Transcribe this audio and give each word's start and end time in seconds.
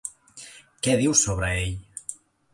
Què 0.87 0.95
diu 1.03 1.15
sobre 1.21 1.53
ell? 1.61 2.17